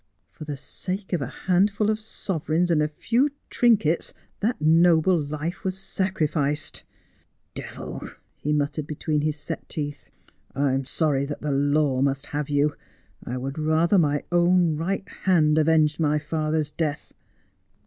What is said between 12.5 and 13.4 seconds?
PA Just as I Am. you. I